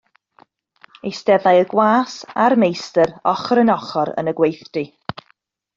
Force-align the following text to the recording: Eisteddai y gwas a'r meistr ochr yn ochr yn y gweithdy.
Eisteddai 1.09 1.53
y 1.65 1.67
gwas 1.73 2.15
a'r 2.45 2.57
meistr 2.65 3.15
ochr 3.35 3.65
yn 3.65 3.73
ochr 3.79 4.17
yn 4.23 4.33
y 4.33 4.39
gweithdy. 4.41 4.87